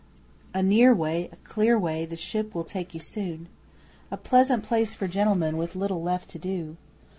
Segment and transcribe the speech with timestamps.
[0.51, 3.47] A near way a clear way the ship will take you soon.
[4.09, 6.75] A pleasant place for gentlemen with little left to do.